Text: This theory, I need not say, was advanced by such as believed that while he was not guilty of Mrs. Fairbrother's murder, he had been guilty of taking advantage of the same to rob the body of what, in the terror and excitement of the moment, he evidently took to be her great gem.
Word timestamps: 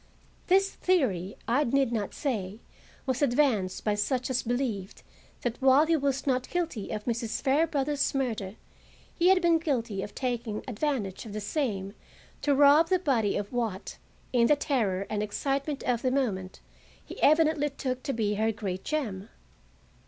This 0.47 0.71
theory, 0.71 1.37
I 1.47 1.63
need 1.63 1.91
not 1.91 2.15
say, 2.15 2.59
was 3.05 3.21
advanced 3.21 3.83
by 3.83 3.93
such 3.93 4.31
as 4.31 4.41
believed 4.41 5.03
that 5.41 5.61
while 5.61 5.85
he 5.85 5.95
was 5.95 6.25
not 6.25 6.49
guilty 6.49 6.89
of 6.89 7.03
Mrs. 7.05 7.39
Fairbrother's 7.39 8.15
murder, 8.15 8.55
he 9.13 9.27
had 9.27 9.43
been 9.43 9.59
guilty 9.59 10.01
of 10.01 10.15
taking 10.15 10.63
advantage 10.67 11.27
of 11.27 11.33
the 11.33 11.39
same 11.39 11.93
to 12.41 12.55
rob 12.55 12.89
the 12.89 12.97
body 12.97 13.37
of 13.37 13.53
what, 13.53 13.99
in 14.33 14.47
the 14.47 14.55
terror 14.55 15.05
and 15.07 15.21
excitement 15.21 15.83
of 15.83 16.01
the 16.01 16.09
moment, 16.09 16.61
he 17.05 17.21
evidently 17.21 17.69
took 17.69 18.01
to 18.01 18.11
be 18.11 18.33
her 18.33 18.51
great 18.51 18.83
gem. 18.83 19.29